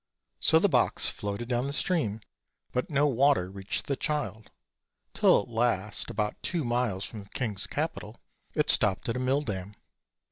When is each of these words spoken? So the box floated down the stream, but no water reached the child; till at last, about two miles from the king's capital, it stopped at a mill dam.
So 0.39 0.57
the 0.57 0.67
box 0.67 1.07
floated 1.09 1.47
down 1.47 1.67
the 1.67 1.73
stream, 1.73 2.21
but 2.71 2.89
no 2.89 3.05
water 3.05 3.51
reached 3.51 3.85
the 3.85 3.95
child; 3.95 4.49
till 5.13 5.39
at 5.43 5.47
last, 5.47 6.09
about 6.09 6.41
two 6.41 6.63
miles 6.63 7.05
from 7.05 7.21
the 7.21 7.29
king's 7.35 7.67
capital, 7.67 8.19
it 8.55 8.71
stopped 8.71 9.09
at 9.09 9.15
a 9.15 9.19
mill 9.19 9.43
dam. 9.43 9.75